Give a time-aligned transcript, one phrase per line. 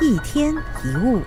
[0.00, 1.22] 一天一物，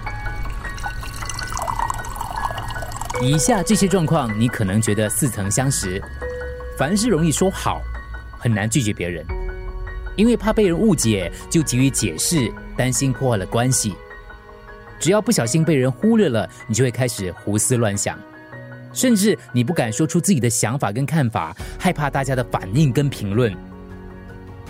[3.19, 5.99] 以下这些状况，你可能觉得似曾相识。
[6.77, 7.81] 凡事容易说好，
[8.37, 9.25] 很难拒绝别人，
[10.15, 13.95] 因为怕被人误解，就急于解释，担心破坏了关系。
[14.99, 18.19] 只要不小心被人忽略了，你就会开始胡思乱想，
[18.93, 23.51] 甚至你不敢说出自己的想法跟看法，害怕大家的反应跟评论。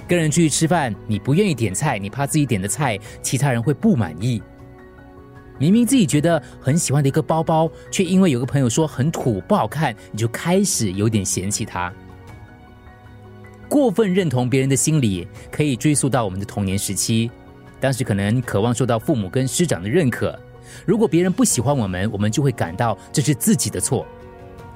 [0.10, 4.42] 跟人出去吃饭，你不愿意点菜，你怕自己点的菜其他人会不满意。
[5.60, 11.94] 明明自己觉得很喜欢的一个包包，却因为有个朋友说很土不好看，你就开始有点嫌弃它。
[13.68, 17.30] 过分认同别人的心理，可以追溯到我们的童年时期，
[17.80, 20.36] 当时可能渴望受到父母跟师长的认可。
[20.88, 24.08] 如果别人不喜欢我们，我们就会感到这是自己的错。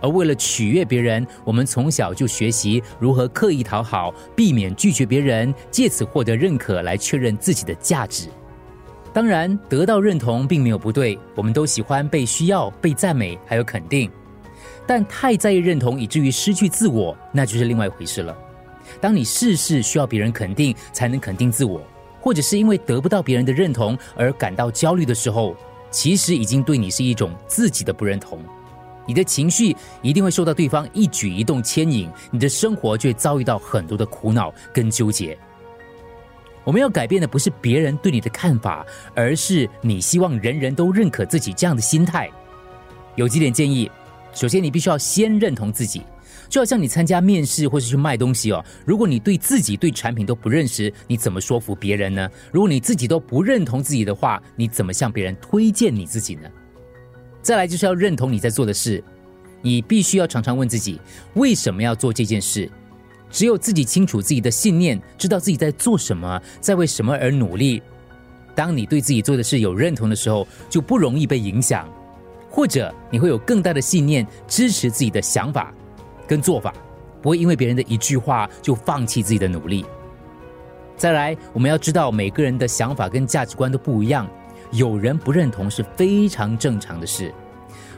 [0.04, 8.28] 而为了取悦别人，我们从小就学习如何刻意讨好，避免拒绝别人，借此获得认可，来确认自己的价值。
[9.14, 14.12] 当然，得到认同并没有不对，我们都喜欢被需要、被赞美，还有肯定。
[14.86, 18.38] 但太在意认同，以至于失去自我，那就是另外一回事了。
[19.00, 21.82] 当你事事需要别人肯定才能肯定自我，
[22.20, 25.56] 或者是因为得不到别人的认同而感到焦虑的时候，
[25.90, 28.40] 其实已经对你是一种自己的不认同。
[29.06, 35.38] 你的情绪一定会受到对方一举一动牵引，你的生活就会遭遇到很多的苦恼跟纠结。
[36.64, 42.30] 我们要改变的不是别人对你的看法，而是你希望人人都认可自己这样的心态。
[43.16, 43.92] 有几点建议：
[44.34, 46.04] 首先，你必须要先认同自己，
[46.48, 48.64] 就好像你参加面试或是去卖东西哦。
[48.86, 52.30] 如果你对自己对产品都不认识，你怎么说服别人呢？
[52.52, 56.50] 如果你自己都不认同自己的话，你怎么向别人推荐你自己呢？
[57.44, 59.04] 再来就是要认同你在做的事，
[59.62, 61.00] 你必须要常常问自己
[61.36, 62.68] 为什么要做这件事。
[63.30, 67.82] 只有自己清楚自己的信念，知道自己在做什么，在为什么而努力。
[68.56, 71.90] 当你对自己做的事有认同的时候，就不容易被影响，
[72.50, 75.74] 或者你会有更大的信念支持自己的想法
[76.28, 76.72] 跟做法，
[77.22, 79.84] 不会因为别人的一句话就放弃自己的努力。
[80.96, 84.30] 再来，我们要知道每个人的想法跟价值观都不一样。
[84.74, 87.32] 有人不认同是非常正常的事，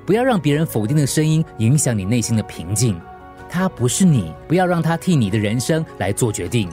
[0.05, 2.99] 不要让别人否定的声音影响你内心的平静。
[3.49, 6.69] 他不是你，不要让他替你的人生来做决定。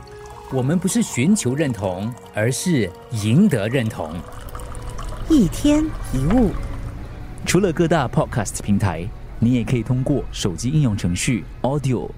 [0.52, 2.90] 我们不是寻求认同，而是
[3.22, 4.12] 赢得认同。
[5.30, 6.50] 一天一物，
[7.46, 9.08] 除了各大 podcast 平台，
[9.38, 12.10] 你也可以通过手机应用程序 Audio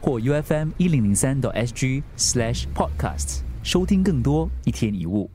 [0.00, 5.28] 或 UFM 一零零三 SG slash podcast 收听更多一天一物。